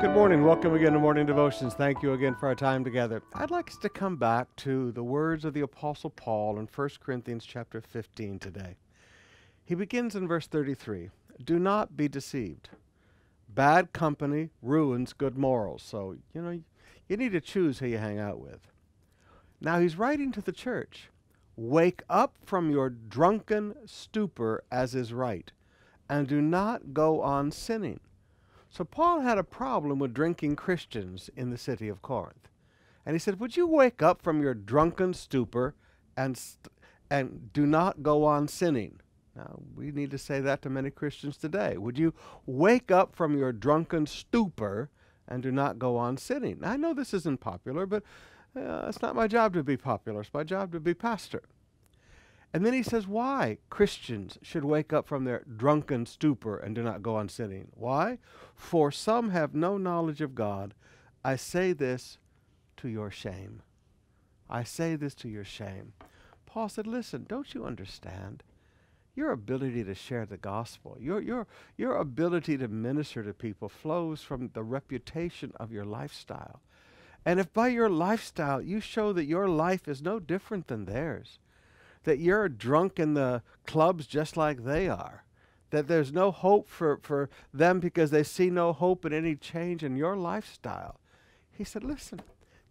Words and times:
Good 0.00 0.12
morning. 0.12 0.44
Welcome 0.44 0.74
again 0.74 0.92
to 0.92 1.00
Morning 1.00 1.26
Devotions. 1.26 1.74
Thank 1.74 2.04
you 2.04 2.12
again 2.12 2.36
for 2.36 2.46
our 2.46 2.54
time 2.54 2.84
together. 2.84 3.20
I'd 3.34 3.50
like 3.50 3.68
us 3.68 3.76
to 3.78 3.88
come 3.88 4.14
back 4.14 4.46
to 4.58 4.92
the 4.92 5.02
words 5.02 5.44
of 5.44 5.54
the 5.54 5.62
Apostle 5.62 6.10
Paul 6.10 6.60
in 6.60 6.68
1 6.72 6.88
Corinthians 7.00 7.44
chapter 7.44 7.80
15 7.80 8.38
today. 8.38 8.76
He 9.64 9.74
begins 9.74 10.14
in 10.14 10.28
verse 10.28 10.46
33 10.46 11.10
Do 11.44 11.58
not 11.58 11.96
be 11.96 12.06
deceived. 12.06 12.68
Bad 13.48 13.92
company 13.92 14.50
ruins 14.62 15.12
good 15.12 15.36
morals. 15.36 15.82
So, 15.82 16.14
you 16.32 16.42
know, 16.42 16.60
you 17.08 17.16
need 17.16 17.32
to 17.32 17.40
choose 17.40 17.80
who 17.80 17.88
you 17.88 17.98
hang 17.98 18.20
out 18.20 18.38
with. 18.38 18.68
Now, 19.60 19.80
he's 19.80 19.98
writing 19.98 20.30
to 20.30 20.40
the 20.40 20.52
church 20.52 21.10
Wake 21.56 22.04
up 22.08 22.36
from 22.46 22.70
your 22.70 22.88
drunken 22.88 23.74
stupor 23.84 24.62
as 24.70 24.94
is 24.94 25.12
right, 25.12 25.50
and 26.08 26.28
do 26.28 26.40
not 26.40 26.94
go 26.94 27.20
on 27.20 27.50
sinning. 27.50 27.98
So, 28.70 28.84
Paul 28.84 29.20
had 29.20 29.38
a 29.38 29.44
problem 29.44 29.98
with 29.98 30.14
drinking 30.14 30.56
Christians 30.56 31.30
in 31.36 31.50
the 31.50 31.58
city 31.58 31.88
of 31.88 32.02
Corinth. 32.02 32.48
And 33.06 33.14
he 33.14 33.18
said, 33.18 33.40
Would 33.40 33.56
you 33.56 33.66
wake 33.66 34.02
up 34.02 34.20
from 34.22 34.42
your 34.42 34.54
drunken 34.54 35.14
stupor 35.14 35.74
and, 36.16 36.36
st- 36.36 36.72
and 37.10 37.52
do 37.52 37.64
not 37.64 38.02
go 38.02 38.24
on 38.24 38.48
sinning? 38.48 39.00
Now, 39.34 39.60
we 39.74 39.92
need 39.92 40.10
to 40.10 40.18
say 40.18 40.40
that 40.40 40.62
to 40.62 40.70
many 40.70 40.90
Christians 40.90 41.36
today. 41.36 41.76
Would 41.78 41.98
you 41.98 42.12
wake 42.44 42.90
up 42.90 43.14
from 43.14 43.38
your 43.38 43.52
drunken 43.52 44.06
stupor 44.06 44.90
and 45.28 45.42
do 45.42 45.52
not 45.52 45.78
go 45.78 45.96
on 45.96 46.16
sinning? 46.16 46.58
Now, 46.60 46.72
I 46.72 46.76
know 46.76 46.92
this 46.92 47.14
isn't 47.14 47.40
popular, 47.40 47.86
but 47.86 48.02
uh, 48.56 48.86
it's 48.88 49.00
not 49.00 49.14
my 49.14 49.28
job 49.28 49.54
to 49.54 49.62
be 49.62 49.76
popular. 49.76 50.22
It's 50.22 50.34
my 50.34 50.44
job 50.44 50.72
to 50.72 50.80
be 50.80 50.92
pastor. 50.92 51.42
And 52.52 52.64
then 52.64 52.72
he 52.72 52.82
says 52.82 53.06
why 53.06 53.58
Christians 53.68 54.38
should 54.42 54.64
wake 54.64 54.92
up 54.92 55.06
from 55.06 55.24
their 55.24 55.44
drunken 55.56 56.06
stupor 56.06 56.56
and 56.56 56.74
do 56.74 56.82
not 56.82 57.02
go 57.02 57.16
on 57.16 57.28
sinning. 57.28 57.68
Why? 57.74 58.18
For 58.54 58.90
some 58.90 59.30
have 59.30 59.54
no 59.54 59.76
knowledge 59.76 60.20
of 60.20 60.34
God. 60.34 60.74
I 61.24 61.36
say 61.36 61.72
this 61.72 62.18
to 62.78 62.88
your 62.88 63.10
shame. 63.10 63.62
I 64.48 64.62
say 64.62 64.96
this 64.96 65.14
to 65.16 65.28
your 65.28 65.44
shame. 65.44 65.92
Paul 66.46 66.70
said, 66.70 66.86
Listen, 66.86 67.26
don't 67.28 67.52
you 67.52 67.66
understand? 67.66 68.42
Your 69.14 69.32
ability 69.32 69.84
to 69.84 69.94
share 69.94 70.24
the 70.24 70.36
gospel, 70.36 70.96
your, 71.00 71.20
your, 71.20 71.46
your 71.76 71.96
ability 71.96 72.56
to 72.58 72.68
minister 72.68 73.22
to 73.22 73.34
people 73.34 73.68
flows 73.68 74.22
from 74.22 74.50
the 74.54 74.62
reputation 74.62 75.52
of 75.56 75.72
your 75.72 75.84
lifestyle. 75.84 76.62
And 77.26 77.40
if 77.40 77.52
by 77.52 77.68
your 77.68 77.90
lifestyle 77.90 78.62
you 78.62 78.80
show 78.80 79.12
that 79.12 79.26
your 79.26 79.48
life 79.48 79.88
is 79.88 80.00
no 80.00 80.18
different 80.20 80.68
than 80.68 80.84
theirs, 80.84 81.40
that 82.08 82.18
you're 82.18 82.48
drunk 82.48 82.98
in 82.98 83.12
the 83.12 83.42
clubs 83.66 84.06
just 84.06 84.34
like 84.34 84.64
they 84.64 84.88
are, 84.88 85.24
that 85.68 85.88
there's 85.88 86.10
no 86.10 86.30
hope 86.30 86.66
for, 86.66 86.98
for 87.02 87.28
them 87.52 87.80
because 87.80 88.10
they 88.10 88.22
see 88.22 88.48
no 88.48 88.72
hope 88.72 89.04
in 89.04 89.12
any 89.12 89.36
change 89.36 89.84
in 89.84 89.94
your 89.94 90.16
lifestyle. 90.16 90.98
He 91.50 91.64
said, 91.64 91.84
Listen, 91.84 92.22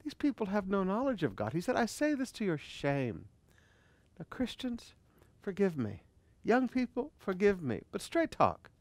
these 0.03 0.15
people 0.15 0.47
have 0.47 0.67
no 0.67 0.83
knowledge 0.83 1.21
of 1.21 1.35
God. 1.35 1.53
He 1.53 1.61
said, 1.61 1.75
I 1.75 1.85
say 1.85 2.15
this 2.15 2.31
to 2.31 2.45
your 2.45 2.57
shame. 2.57 3.25
Now, 4.17 4.25
Christians, 4.31 4.95
forgive 5.39 5.77
me. 5.77 6.01
Young 6.43 6.67
people, 6.67 7.11
forgive 7.19 7.61
me. 7.61 7.81
But 7.91 8.01
straight 8.01 8.31
talk. 8.31 8.71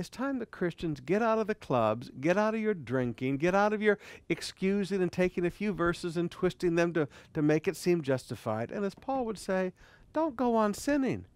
It's 0.00 0.08
time 0.08 0.38
that 0.38 0.50
Christians 0.50 0.98
get 0.98 1.20
out 1.20 1.38
of 1.38 1.46
the 1.46 1.54
clubs, 1.54 2.10
get 2.22 2.38
out 2.38 2.54
of 2.54 2.60
your 2.62 2.72
drinking, 2.72 3.36
get 3.36 3.54
out 3.54 3.74
of 3.74 3.82
your 3.82 3.98
excusing 4.30 5.02
and 5.02 5.12
taking 5.12 5.44
a 5.44 5.50
few 5.50 5.74
verses 5.74 6.16
and 6.16 6.30
twisting 6.30 6.74
them 6.74 6.94
to, 6.94 7.06
to 7.34 7.42
make 7.42 7.68
it 7.68 7.76
seem 7.76 8.00
justified. 8.00 8.70
And 8.70 8.82
as 8.82 8.94
Paul 8.94 9.26
would 9.26 9.38
say, 9.38 9.74
don't 10.14 10.36
go 10.36 10.56
on 10.56 10.72
sinning. 10.72 11.26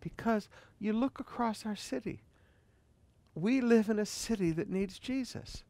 Because 0.00 0.48
you 0.80 0.92
look 0.92 1.20
across 1.20 1.64
our 1.64 1.76
city. 1.76 2.24
We 3.36 3.60
live 3.60 3.88
in 3.88 4.00
a 4.00 4.04
city 4.04 4.50
that 4.50 4.68
needs 4.68 4.98
Jesus. 4.98 5.62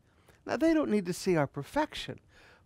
Now, 0.46 0.56
they 0.56 0.72
don't 0.72 0.91
need 0.91 1.05
to 1.05 1.12
see 1.12 1.36
our 1.36 1.46
perfection, 1.46 2.19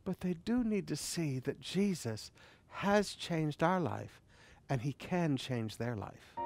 but 0.04 0.20
they 0.20 0.34
do 0.44 0.62
need 0.62 0.86
to 0.86 0.96
see 0.96 1.40
that 1.40 1.60
Jesus 1.60 2.30
has 2.68 3.14
changed 3.14 3.64
our 3.64 3.80
life 3.80 4.22
and 4.70 4.82
he 4.82 4.92
can 4.92 5.36
change 5.36 5.76
their 5.76 5.96
life. 5.96 6.36